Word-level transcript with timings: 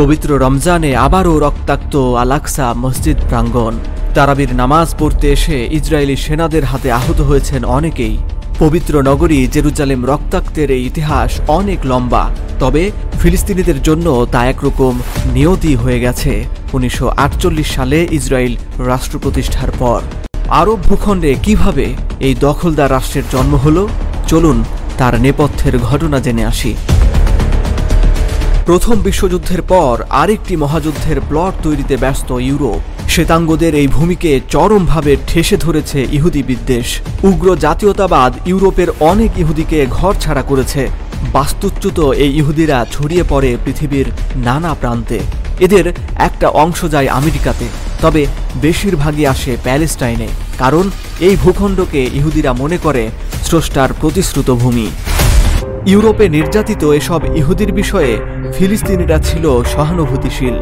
পবিত্র 0.00 0.30
রমজানে 0.44 0.90
আবারও 1.06 1.34
রক্তাক্ত 1.46 1.94
আলাক্সা 2.22 2.66
মসজিদ 2.84 3.18
প্রাঙ্গণ। 3.28 3.74
তারাবির 4.16 4.52
নামাজ 4.60 4.88
পড়তে 5.00 5.26
এসে 5.36 5.58
ইসরায়েলি 5.78 6.16
সেনাদের 6.24 6.64
হাতে 6.70 6.88
আহত 6.98 7.18
হয়েছেন 7.28 7.60
অনেকেই। 7.78 8.16
পবিত্র 8.62 8.94
নগরী 9.10 9.38
জেরুজালেম 9.54 10.00
রক্তাক্তের 10.10 10.68
এই 10.76 10.82
ইতিহাস 10.90 11.30
অনেক 11.58 11.80
লম্বা, 11.90 12.24
তবে 12.62 12.82
ফিলিস্তিনিদের 13.20 13.78
জন্য 13.82 14.06
তা 14.32 14.40
একরকম 14.52 14.94
নিয়তি 15.34 15.72
হয়ে 15.82 16.02
গেছে, 16.04 16.32
উনিশশো 16.76 17.06
আটচল্লিশ 17.24 17.68
সালে 17.76 17.98
ইসরায়েল 18.18 18.54
রাষ্ট্র 18.90 19.16
প্রতিষ্ঠার 19.24 19.70
পর। 19.80 20.00
আরব 20.60 20.78
ভূখণ্ডে 20.88 21.30
কীভাবে 21.44 21.86
এই 22.26 22.34
দখলদার 22.46 22.92
রাষ্ট্রের 22.96 23.26
জন্ম 23.34 23.52
হলো? 23.64 23.82
চলুন 24.30 24.58
তার 24.98 25.14
নেপথ্যের 25.24 25.74
ঘটনা 25.88 26.18
জেনে 26.26 26.44
আসি। 26.52 26.72
প্রথম 28.70 28.96
বিশ্বযুদ্ধের 29.08 29.62
পর 29.72 29.94
আরেকটি 30.22 30.54
মহাযুদ্ধের 30.62 31.18
প্লট 31.28 31.54
তৈরিতে 31.64 31.94
ব্যস্ত 32.02 32.28
ইউরোপ। 32.48 32.80
শ্বেতাঙ্গদের 33.12 33.72
এই 33.82 33.88
ভূমিকে 33.96 34.30
চরমভাবে 34.54 35.12
ঠেসে 35.28 35.56
ধরেছে 35.64 35.98
ইহুদি 36.16 36.42
বিদ্বেষ। 36.50 36.88
উগ্র 37.30 37.48
জাতীয়তাবাদ 37.64 38.32
ইউরোপের 38.50 38.88
অনেক 39.10 39.30
ইহুদিকে 39.42 39.78
ঘর 39.96 40.12
ছাড়া 40.24 40.42
করেছে। 40.50 40.82
বাস্তুচ্যুত 41.36 41.98
এই 42.24 42.32
ইহুদিরা 42.40 42.78
ছড়িয়ে 42.94 43.24
পড়ে 43.32 43.50
পৃথিবীর 43.64 44.06
নানা 44.46 44.72
প্রান্তে। 44.80 45.18
এদের 45.66 45.86
একটা 46.28 46.48
অংশ 46.64 46.80
যায় 46.94 47.08
আমেরিকাতে, 47.18 47.66
তবে 48.02 48.22
বেশিরভাগই 48.64 49.24
আসে 49.34 49.52
প্যালেস্টাইনে, 49.64 50.28
কারণ 50.62 50.84
এই 51.26 51.34
ভূখণ্ডকে 51.42 52.00
ইহুদিরা 52.18 52.50
মনে 52.62 52.78
করে 52.84 53.02
স্রষ্টার 53.46 53.90
প্রতিশ্রুত 54.00 54.48
ভূমি। 54.62 54.86
ইউরোপে 55.86 56.28
নির্যাতিত 56.28 56.84
এসব 56.84 57.20
ইহুদির 57.36 57.72
বিষয়ে 57.72 58.18
ফিলিস্তিনিরা 58.54 59.18
ছিল 59.18 59.62
সহানুভূতিশীল। 59.62 60.54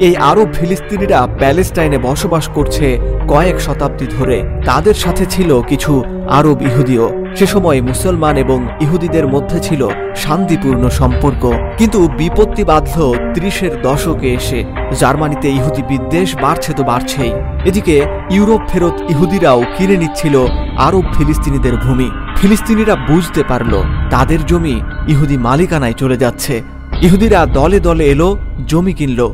এই 0.00 0.16
আরব 0.16 0.48
ফিলিস্তিনিরা 0.54 1.28
প্যালেস্টাইনে 1.38 1.98
বসবাস 1.98 2.48
করছে 2.48 2.98
কয়েক 3.28 3.60
শতাব্দী 3.60 4.06
ধরে। 4.06 4.42
তাদের 4.64 4.94
সাথে 4.94 5.26
ছিল 5.26 5.62
কিছু 5.62 6.04
আরব 6.28 6.62
ইহুদিও। 6.62 7.10
সে 7.36 7.46
সময় 7.46 7.80
মুসলমান 7.80 8.36
এবং 8.36 8.68
ইহুদিদের 8.80 9.26
মধ্যে 9.26 9.60
ছিল 9.60 9.88
শান্তিপূর্ণ 10.16 10.88
সম্পর্ক। 10.88 11.52
কিন্তু 11.78 12.08
বিপত্তি 12.08 12.64
বাঁধল 12.64 13.32
ত্রিশের 13.34 13.82
দশকে 13.82 14.34
এসে। 14.34 14.64
জার্মানিতে 15.00 15.48
ইহুদি 15.48 15.82
বিদ্বেষ 15.82 16.36
বাড়ছে 16.36 16.72
তো 16.72 16.82
বাড়ছেই। 16.82 17.32
এদিকে 17.64 18.02
ইউরোপ 18.30 18.60
ফেরত 18.68 18.96
ইহুদিরাও 19.10 19.62
কিনে 19.78 19.96
নিচ্ছিল 19.96 20.46
আরব 20.78 21.04
ফিলিস্তিনিদের 21.18 21.76
ভূমি। 21.76 22.10
ফিলিস্তিনিরা 22.36 22.94
বুঝতে 22.94 23.42
পারল 23.48 23.82
তাদের 24.10 24.46
জমি 24.46 24.80
ইহুদি 25.08 25.36
মালিকানায় 25.38 25.92
চলে 25.92 26.16
যাচ্ছে। 26.16 26.62
ইহুদিরা 27.02 27.46
দলে 27.46 27.80
দলে 27.80 28.04
এলো, 28.04 28.38
জমি 28.66 28.92
কিনল 28.92 29.30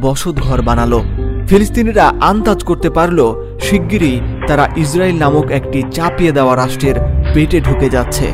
বসত 0.00 0.36
ঘর 0.36 0.62
বানালো। 0.62 1.04
ফিলিস্তিনিরা 1.48 2.12
আন্দাজ 2.20 2.64
করতে 2.64 2.90
পারল, 2.90 3.18
শিগগিরই 3.60 4.20
তারা 4.48 4.68
ইসরায়েল 4.76 5.16
নামক 5.18 5.50
একটি 5.50 5.82
চাপিয়ে 5.90 6.32
দেওয়া 6.32 6.56
রাষ্ট্রের 6.56 6.94
পেটে 7.34 7.60
ঢুকে 7.60 7.88
যাচ্ছে। 7.88 8.26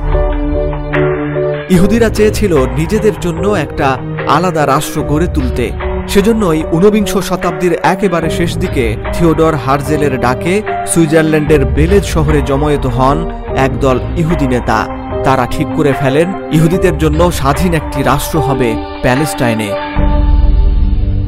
ইহুদিরা 1.71 2.09
চেয়েছিল 2.09 2.67
নিজেদের 2.67 3.13
জন্য 3.21 3.49
একটা 3.49 3.99
আলাদা 4.29 4.67
রাষ্ট্র 4.67 5.03
গড়ে 5.03 5.27
তুলতে। 5.27 5.71
সেজন্যই 6.09 6.63
ঊনবিংশ 6.73 7.17
শতাব্দীর 7.19 7.73
একেবারে 7.83 8.31
শেষ 8.31 8.57
দিকে 8.57 8.97
থিওডর 9.13 9.55
হার্জেলের 9.55 10.21
ডাকে 10.21 10.63
সুইজারল্যান্ডের 10.87 11.65
বেলেজ 11.65 12.05
শহরে 12.05 12.43
জমায়েত 12.43 12.87
হন 12.87 13.31
একদল 13.57 14.01
ইহুদি 14.17 14.47
নেতা। 14.47 14.87
তারা 15.25 15.47
ঠিক 15.47 15.67
করে 15.77 15.93
ফেলেন, 15.93 16.29
ইহুদিদের 16.53 16.99
জন্য 16.99 17.33
স্বাধীন 17.33 17.75
একটি 17.75 18.03
রাষ্ট্র 18.03 18.41
হবে 18.41 18.77
প্যালেস্টাইনে। 19.03 19.71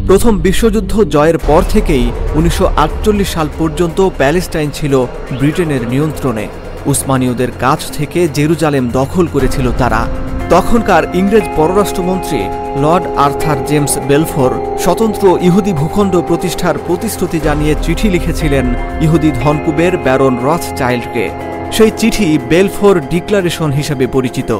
প্রথম 0.07 0.39
বিশ্বযুদ্ধ 0.39 1.05
জয়ের 1.05 1.39
পর 1.39 1.63
থেকেই 1.71 2.11
উনিশশো 2.35 2.67
আটচল্লিশ 2.77 3.29
সাল 3.29 3.49
পর্যন্ত 3.59 4.11
প্যালেস্টাইন 4.19 4.71
ছিল 4.71 5.07
ব্রিটেনের 5.39 5.89
নিয়ন্ত্রণে। 5.89 6.49
উসমানীয়দের 6.87 7.49
কাছ 7.61 7.93
থেকে 7.93 8.29
জেরুজালেম 8.29 8.89
দখল 8.89 9.27
করেছিল 9.27 9.73
তারা। 9.79 10.07
তখনকার 10.53 11.03
ইংরেজ 11.15 11.47
পররাষ্ট্রমন্ত্রী 11.57 12.41
লর্ড 12.83 13.05
আর্থার 13.25 13.59
জেমস 13.67 13.95
বেলফোর 14.09 14.53
স্বতন্ত্র 14.79 15.25
ইহুদি 15.41 15.73
ভূখণ্ড 15.73 16.15
প্রতিষ্ঠার 16.29 16.77
প্রতিশ্রুতি 16.87 17.39
জানিয়ে 17.41 17.75
চিঠি 17.83 18.09
লিখেছিলেন 18.11 18.67
ইহুদি 19.01 19.31
ধনকুবের 19.43 19.93
ব্যারন 19.97 20.35
রথ 20.47 20.65
চাইল্ডকে 20.79 21.25
সেই 21.73 21.91
চিঠি 21.97 22.27
বেলফোর 22.49 22.97
ডিক্লারেশন 23.11 23.71
হিসেবে 23.73 24.05
পরিচিত। 24.07 24.51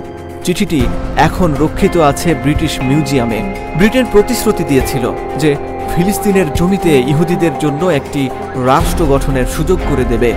চিঠিটি 0.45 0.81
এখন 1.17 1.49
রক্ষিত 1.61 1.95
আছে 2.11 2.29
ব্রিটিশ 2.35 2.73
মিউজিয়ামে। 2.83 3.41
ব্রিটেন 3.77 4.07
প্রতিশ্রুতি 4.13 4.65
দিয়েছিল 4.65 5.05
যে 5.39 5.51
ফিলিস্তিনের 5.93 6.49
জমিতে 6.55 6.93
ইহুদিদের 7.13 7.55
জন্য 7.61 7.83
একটি 7.99 8.23
রাষ্ট্র 8.67 9.03
গঠনের 9.05 9.47
সুযোগ 9.47 9.79
করে 9.91 10.05
দেবে। 10.05 10.33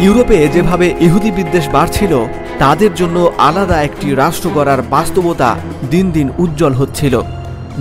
ইউরোপে 0.00 0.48
যেভাবে 0.54 0.86
ইহুদি 1.00 1.30
বিদ্বেষ 1.30 1.64
বাড়ছিল 1.68 2.12
তাদের 2.62 2.92
জন্য 2.94 3.16
আলাদা 3.38 3.76
একটি 3.82 4.14
রাষ্ট্র 4.14 4.48
গড়ার 4.54 4.80
বাস্তবতা 4.94 5.50
দিন 5.90 6.06
দিন 6.10 6.28
উজ্জ্বল 6.38 6.74
হচ্ছিল। 6.74 7.14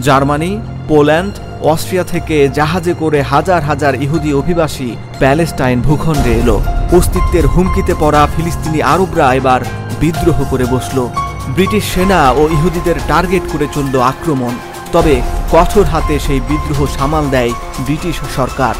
জার্মানি, 0.02 0.52
পোল্যান্ড, 0.88 1.34
অস্ট্রিয়া 1.72 2.04
থেকে 2.04 2.36
জাহাজে 2.58 2.94
করে 2.94 3.20
হাজার 3.22 3.62
হাজার 3.62 3.94
ইহুদি 4.06 4.32
অভিবাসী 4.34 4.90
প্যালেস্টাইন 5.20 5.78
ভূখণ্ডে 5.82 6.32
এলো। 6.42 6.58
অস্তিত্বের 6.98 7.46
হুমকিতে 7.48 7.94
পড়া 8.00 8.22
ফিলিস্তিনি 8.36 8.80
আরবরা 8.94 9.28
এবার 9.34 9.62
বিদ্রোহ 10.00 10.38
করে 10.52 10.66
বসল। 10.72 10.98
ব্রিটিশ 11.56 11.84
সেনা 11.94 12.20
ও 12.32 12.42
ইহুদিদের 12.56 12.98
টার্গেট 13.08 13.44
করে 13.52 13.68
চলল 13.76 13.96
আক্রমণ। 14.12 14.54
তবে 14.94 15.16
কঠোর 15.52 15.86
হাতে 15.86 16.16
সেই 16.26 16.40
বিদ্রোহ 16.50 16.80
সামাল 16.98 17.26
দেয় 17.30 17.52
ব্রিটিশ 17.86 18.16
সরকার। 18.38 18.74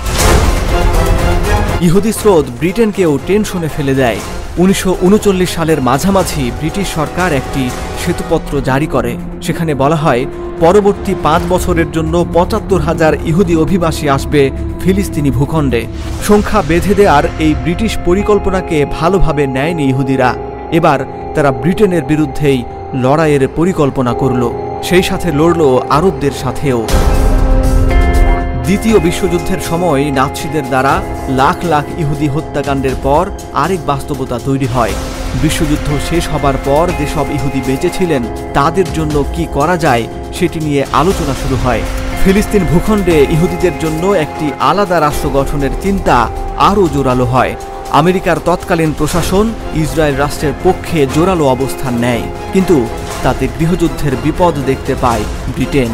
ইহুদি 1.88 2.12
স্রোত 2.20 2.46
ব্রিটেনকেও 2.60 3.12
টেনশনে 3.28 3.70
ফেলে 3.78 3.96
দেয়। 3.96 4.20
উনিশশো 4.58 4.98
উনচল্লিশ 5.02 5.50
সালের 5.56 5.82
মাঝামাঝি 5.82 6.52
ব্রিটিশ 6.60 6.88
সরকার 6.88 7.34
একটি 7.34 7.70
শ্বেতপত্র 8.02 8.62
জারি 8.62 8.88
করে। 8.88 9.16
সেখানে 9.42 9.76
বলা 9.76 9.96
হয়, 9.96 10.26
পরবর্তী 10.60 11.16
পাঁচ 11.24 11.42
বছরের 11.50 11.92
জন্য 11.92 12.26
পঁচাত্তর 12.34 12.80
হাজার 12.80 13.14
ইহুদি 13.26 13.56
অভিবাসী 13.56 14.10
আসবে 14.10 14.52
ফিলিস্তিনি 14.82 15.32
ভূখণ্ডে। 15.32 15.86
সংখ্যা 16.24 16.62
বেঁধে 16.62 16.94
দেওয়ার 16.96 17.24
এই 17.40 17.54
ব্রিটিশ 17.64 17.98
পরিকল্পনাকে 18.06 18.86
ভালোভাবে 18.86 19.48
নেয়নি 19.48 19.90
ইহুদিরা। 19.90 20.36
এবার 20.72 21.00
তারা 21.36 21.52
ব্রিটেনের 21.52 22.04
বিরুদ্ধেই 22.04 22.64
লড়াইয়ের 22.94 23.48
পরিকল্পনা 23.56 24.14
করল। 24.14 24.50
সেই 24.84 25.04
সাথে 25.04 25.32
লড়ল 25.32 25.80
আরবদের 25.90 26.32
সাথেও। 26.32 26.88
দ্বিতীয় 28.70 28.98
বিশ্বযুদ্ধের 29.08 29.62
সময় 29.70 30.04
নাৎসিদের 30.20 30.66
দ্বারা 30.72 30.94
লাখ 31.42 31.58
লাখ 31.72 31.86
ইহুদি 32.04 32.28
হত্যাকাণ্ডের 32.36 32.96
পর 33.06 33.24
আরেক 33.64 33.82
বাস্তবতা 33.92 34.38
তৈরি 34.48 34.68
হয়। 34.76 34.94
বিশ্বযুদ্ধ 35.44 35.88
শেষ 36.10 36.24
হবার 36.34 36.58
পর 36.68 36.86
যেসব 37.00 37.26
ইহুদি 37.38 37.62
বেঁচেছিলেন 37.68 38.24
তাদের 38.58 38.88
জন্য 38.98 39.16
কি 39.36 39.44
করা 39.58 39.76
যায় 39.86 40.04
সেটি 40.38 40.60
নিয়ে 40.66 40.82
আলোচনা 41.02 41.34
শুরু 41.42 41.58
হয়। 41.64 41.82
ফিলিস্তিন 42.22 42.64
ভূখণ্ডে 42.72 43.18
ইহুদিদের 43.36 43.76
জন্য 43.84 44.04
একটি 44.26 44.48
আলাদা 44.70 44.98
রাষ্ট্র 45.00 45.28
গঠনের 45.38 45.74
চিন্তা 45.84 46.18
আরও 46.70 46.84
জোরালো 46.96 47.26
হয়। 47.34 47.54
আমেরিকার 48.02 48.38
তৎকালীন 48.48 48.92
প্রশাসন 49.00 49.46
ইসরায়েল 49.84 50.16
রাষ্ট্রের 50.24 50.54
পক্ষে 50.66 51.00
জোরালো 51.16 51.46
অবস্থান 51.56 51.94
নেয়, 52.06 52.26
কিন্তু 52.54 52.78
তাতে 53.24 53.44
গৃহযুদ্ধের 53.58 54.14
বিপদ 54.26 54.54
দেখতে 54.70 54.94
পায় 55.04 55.24
ব্রিটেন। 55.56 55.92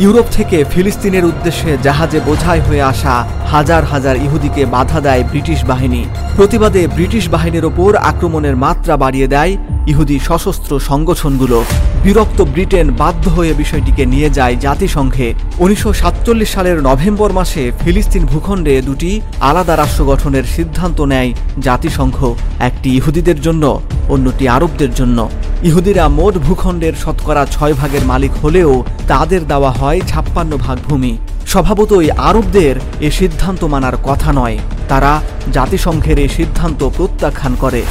ইউরোপ 0.00 0.26
থেকে 0.32 0.64
ফিলিস্তিনের 0.64 1.24
উদ্দেশ্যে 1.24 1.78
জাহাজে 1.82 2.20
বোঝাই 2.20 2.60
হয়ে 2.60 2.82
আসা 2.82 3.26
হাজার 3.46 3.84
হাজার 3.84 4.16
ইহুদিকে 4.16 4.66
বাধা 4.66 5.00
দেয় 5.00 5.24
ব্রিটিশ 5.24 5.64
বাহিনী। 5.64 6.04
প্রতিবাদে 6.36 6.86
ব্রিটিশ 6.86 7.28
বাহিনীর 7.28 7.64
ওপর 7.64 7.96
আক্রমণের 7.96 8.56
মাত্রা 8.56 8.96
বাড়িয়ে 8.96 9.28
দেয় 9.28 9.56
ইহুদি 9.86 10.16
সশস্ত্র 10.18 10.80
সংগঠনগুলো 10.80 11.64
বিরক্ত 12.02 12.38
ব্রিটেন 12.42 12.86
বাধ্য 12.90 13.24
হয়ে 13.28 13.52
বিষয়টিকে 13.54 14.06
নিয়ে 14.06 14.30
যায় 14.30 14.56
জাতিসংঘে। 14.56 15.34
উনিশশো 15.58 15.92
সাতচল্লিশ 15.92 16.48
সালের 16.48 16.82
নভেম্বর 16.82 17.32
মাসে 17.32 17.72
ফিলিস্তিন 17.80 18.24
ভূখণ্ডে 18.26 18.82
দুটি 18.82 19.20
আলাদা 19.40 19.76
রাষ্ট্র 19.76 20.04
গঠনের 20.04 20.44
সিদ্ধান্ত 20.56 21.00
নেয় 21.00 21.30
জাতিসংঘ, 21.60 22.34
একটি 22.58 22.88
ইহুদিদের 22.96 23.40
জন্য, 23.40 23.80
অন্যটি 24.08 24.48
আরবদের 24.48 24.94
জন্য। 24.94 25.28
ইহুদিরা 25.62 26.08
মোট 26.08 26.34
ভূখণ্ডের 26.38 26.94
শতকরা 27.02 27.46
ছয় 27.50 27.74
ভাগের 27.74 28.04
মালিক 28.06 28.32
হলেও 28.42 28.84
তাদের 29.08 29.46
দেওয়া 29.46 29.70
হয় 29.70 30.00
ছাপ্পান্ন 30.08 30.56
ভাগ 30.56 30.78
ভূমি। 30.88 31.16
স্বভাবতই 31.46 32.10
আরবদের 32.10 32.76
এ 33.00 33.10
সিদ্ধান্ত 33.10 33.64
মানার 33.64 33.96
কথা 34.04 34.32
নয়। 34.32 34.58
তারা 34.88 35.12
জাতিসংঘের 35.52 36.18
এই 36.18 36.28
সিদ্ধান্ত 36.28 36.80
প্রত্যাখ্যান 36.96 37.54
করে। 37.60 37.82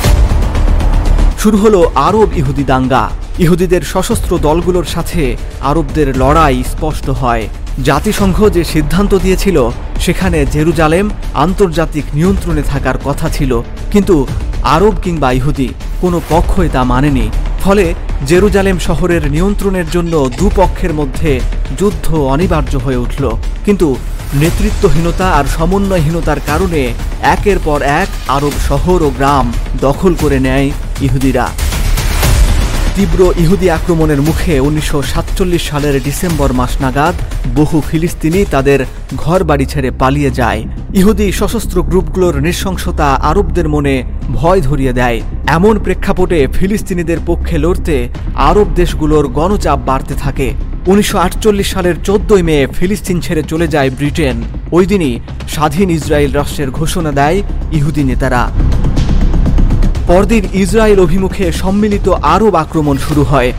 শুরু 1.43 1.57
হলো 1.57 1.91
আরব 1.95 2.29
ইহুদি 2.37 2.63
দাঙ্গা। 2.63 3.09
ইহুদিদের 3.39 3.81
সশস্ত্র 3.81 4.37
দলগুলোর 4.37 4.83
সাথে 4.83 5.37
আরবদের 5.61 6.17
লড়াই 6.17 6.63
স্পষ্ট 6.71 7.09
হয়। 7.09 7.47
জাতিসংঘ 7.83 8.49
যে 8.49 8.63
সিদ্ধান্ত 8.63 9.15
দিয়েছিল, 9.15 9.69
সেখানে 9.99 10.45
জেরুজালেম 10.51 11.09
আন্তর্জাতিক 11.33 12.03
নিয়ন্ত্রণে 12.13 12.61
থাকার 12.61 12.97
কথা 13.05 13.29
ছিল। 13.29 13.61
কিন্তু 13.91 14.27
আরব 14.63 14.93
কিংবা 15.03 15.31
ইহুদি 15.31 15.69
কোনো 16.01 16.21
পক্ষই 16.29 16.69
তা 16.69 16.83
মানেনি। 16.83 17.29
ফলে 17.63 17.93
জেরুজালেম 18.27 18.77
শহরের 18.79 19.31
নিয়ন্ত্রণের 19.31 19.85
জন্য 19.91 20.29
দুপক্ষের 20.39 20.93
মধ্যে 20.93 21.39
যুদ্ধ 21.79 22.13
অনিবার্য 22.13 22.75
হয়ে 22.75 22.97
উঠল। 22.97 23.31
কিন্তু 23.65 23.95
নেতৃত্বহীনতা 24.33 25.31
আর 25.31 25.45
সমন্বয়হীনতার 25.57 26.39
কারণে 26.47 26.93
একের 27.21 27.59
পর 27.65 27.81
এক 27.81 28.07
আরব 28.27 28.51
শহর 28.67 29.03
ও 29.03 29.09
গ্রাম 29.09 29.53
দখল 29.81 30.13
করে 30.21 30.39
নেয় 30.39 30.71
ইহুদিরা। 31.05 31.45
তীব্র 32.95 33.19
ইহুদি 33.43 33.67
আক্রমণের 33.77 34.21
মুখে 34.27 34.53
উনিশশো 34.67 34.99
সাতচল্লিশ 35.11 35.63
সালের 35.69 35.95
ডিসেম্বর 36.03 36.49
মাস 36.59 36.73
নাগাদ 36.83 37.15
বহু 37.55 37.77
ফিলিস্তিনি 37.89 38.41
তাদের 38.51 38.79
ঘর 39.23 39.39
বাড়ি 39.49 39.65
ছেড়ে 39.71 39.89
পালিয়ে 40.01 40.31
যায়। 40.39 40.61
ইহুদি 40.99 41.27
সশস্ত্র 41.39 41.77
গ্রুপগুলোর 41.89 42.35
নৃশংসতা 42.45 43.07
আরবদের 43.29 43.67
মনে 43.75 43.95
ভয় 44.39 44.61
ধরিয়ে 44.61 44.93
দেয়। 44.99 45.19
এমন 45.57 45.73
প্রেক্ষাপটে 45.85 46.39
ফিলিস্তিনিদের 46.55 47.19
পক্ষে 47.25 47.55
লড়তে 47.63 47.95
আরব 48.49 48.67
দেশগুলোর 48.75 49.25
গণচাপ 49.37 49.79
বাড়তে 49.89 50.13
থাকে। 50.23 50.47
উনিশশো 50.91 51.17
আটচল্লিশ 51.25 51.67
সালের 51.73 51.95
চোদ্দই 52.07 52.43
মে 52.49 52.57
ফিলিস্তিন 52.77 53.17
ছেড়ে 53.25 53.43
চলে 53.51 53.67
যায় 53.67 53.89
ব্রিটেন। 53.97 54.35
ওই 54.71 54.85
দিনই 54.91 55.13
স্বাধীন 55.53 55.87
ইসরায়েল 55.97 56.31
রাষ্ট্রের 56.39 56.69
ঘোষণা 56.79 57.11
দেয় 57.19 57.37
ইহুদি 57.77 58.03
নেতারা। 58.09 58.43
পরদিন 60.07 60.43
ইসরায়েল 60.53 60.99
অভিমুখে 60.99 61.51
সম্মিলিত 61.51 62.09
আরব 62.09 62.55
আক্রমণ 62.55 62.97
শুরু 62.97 63.23
হয়। 63.23 63.51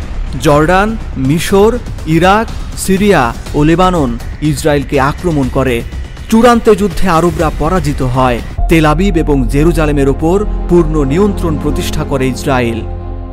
জর্ডান, 0.42 0.96
মিশর, 1.16 1.78
ইরাক, 2.06 2.46
সিরিয়া 2.78 3.32
ও 3.54 3.62
লেবানন 3.64 4.18
ইসরায়েলকে 4.42 5.00
আক্রমণ 5.00 5.48
করে। 5.52 5.82
চূড়ান্ত 6.30 6.70
যুদ্ধে 6.70 7.08
আরবরা 7.08 7.50
পরাজিত 7.58 8.02
হয়। 8.02 8.38
তেল 8.68 8.86
আবিব 8.86 9.16
এবং 9.16 9.48
জেরুজালেমের 9.48 10.08
ওপর 10.08 10.44
পূর্ণ 10.68 11.04
নিয়ন্ত্রণ 11.04 11.58
প্রতিষ্ঠা 11.62 12.04
করে 12.04 12.28
ইসরায়েল। 12.28 12.80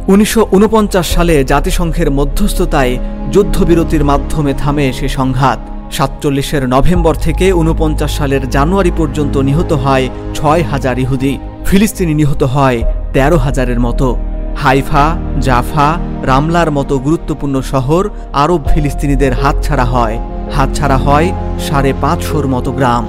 উনিশশো 0.08 0.48
ঊনপঞ্চাশ 0.52 1.08
সালে 1.10 1.44
জাতিসংঘের 1.44 2.12
মধ্যস্থতায় 2.12 2.98
যুদ্ধবিরতির 3.32 4.04
মাধ্যমে 4.04 4.54
থামে 4.54 4.94
সে 4.94 5.08
সংঘাত। 5.08 5.60
সাতচল্লিশের 5.92 6.70
নভেম্বর 6.70 7.16
থেকে 7.16 7.46
উনপঞ্চাশ 7.52 8.18
সালের 8.18 8.50
জানুয়ারি 8.50 8.92
পর্যন্ত 8.98 9.38
নিহত 9.38 9.74
হয় 9.74 10.10
ছয় 10.36 10.64
হাজার 10.72 11.00
ইহুদি। 11.00 11.38
ফিলিস্তিনি 11.66 12.14
নিহত 12.14 12.44
হয় 12.44 12.84
তেরো 13.14 13.38
হাজারের 13.38 13.80
মতো। 13.80 14.18
হাইফা, 14.58 15.16
জাফা, 15.40 15.94
রামলার 16.24 16.72
মতো 16.72 17.00
গুরুত্বপূর্ণ 17.00 17.62
শহর 17.62 18.10
আরব 18.34 18.62
ফিলিস্তিনিদের 18.68 19.34
হাতছাড়া 19.34 19.86
হয়। 19.86 20.20
হাতছাড়া 20.56 20.98
হয় 20.98 21.32
সাড়ে 21.60 21.94
পাঁচশোর 22.02 22.48
মতো 22.48 22.72
গ্রাম। 22.72 23.06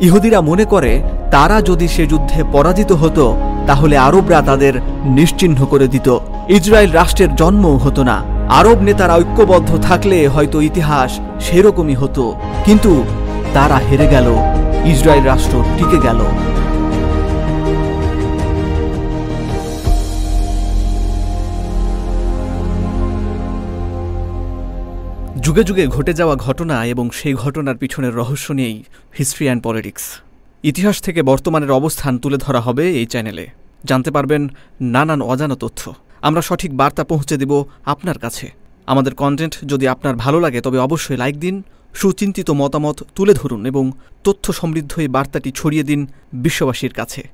ইহুদিরা 0.00 0.40
মনে 0.40 0.64
করে, 0.64 1.02
তারা 1.30 1.62
যদি 1.62 1.88
সে 1.88 2.06
যুদ্ধে 2.06 2.44
পরাজিত 2.52 2.92
হতো, 2.92 3.36
তাহলে 3.66 3.98
আরবরা 3.98 4.42
তাদের 4.42 4.72
নিশ্চিহ্ন 5.04 5.64
করে 5.64 5.88
দিত। 5.88 6.18
ইসরায়েল 6.48 6.90
রাষ্ট্রের 6.90 7.34
জন্মও 7.34 7.76
হতো 7.76 8.02
না। 8.02 8.22
আরব 8.48 8.82
নেতারা 8.82 9.14
ঐক্যবদ্ধ 9.14 9.78
থাকলে 9.82 10.28
হয়তো 10.28 10.60
ইতিহাস 10.60 11.18
সেরকমই 11.40 11.94
হতো। 11.94 12.34
কিন্তু 12.64 13.04
তারা 13.54 13.80
হেরে 13.90 14.06
গেল। 14.06 14.36
ইসরায়েল 14.84 15.24
রাষ্ট্র 15.24 15.64
টিকে 15.78 15.98
গেল। 15.98 16.20
যুগে 25.46 25.64
যুগে 25.64 25.86
ঘটে 25.86 26.12
যাওয়া 26.12 26.36
ঘটনা 26.36 26.86
এবং 26.86 27.10
সেই 27.10 27.34
ঘটনার 27.34 27.76
পিছনের 27.76 28.14
রহস্য 28.14 28.52
নিয়েই 28.52 28.84
হিস্ট্রি 29.18 29.46
অ্যান্ড 29.46 29.62
পলিটিক্স। 29.62 30.20
ইতিহাস 30.64 31.00
থেকে 31.00 31.22
বর্তমানের 31.22 31.70
অবস্থান 31.70 32.18
তুলে 32.18 32.36
ধরা 32.36 32.60
হবে 32.60 32.90
এই 32.90 33.06
চ্যানেলে। 33.06 33.46
জানতে 33.84 34.10
পারবেন 34.10 34.48
নানান 34.80 35.22
অজানা 35.22 35.54
তথ্য। 35.54 35.94
আমরা 36.22 36.42
সঠিক 36.42 36.76
বার্তা 36.76 37.04
পৌঁছে 37.04 37.36
দেব 37.36 37.64
আপনার 37.84 38.18
কাছে। 38.18 38.50
আমাদের 38.86 39.14
কন্টেন্ট 39.14 39.58
যদি 39.64 39.88
আপনার 39.88 40.16
ভালো 40.16 40.40
লাগে, 40.40 40.60
তবে 40.60 40.78
অবশ্যই 40.78 41.16
লাইক 41.16 41.38
দিন, 41.38 41.62
সুচিন্তিত 41.94 42.50
মতামত 42.50 43.02
তুলে 43.14 43.34
ধরুন 43.34 43.66
এবং 43.66 43.92
তথ্য 44.24 44.52
সমৃদ্ধ 44.52 44.98
এই 44.98 45.08
বার্তাটি 45.08 45.50
ছড়িয়ে 45.54 45.82
দিন 45.82 46.06
বিশ্ববাসীর 46.32 46.92
কাছে। 46.92 47.28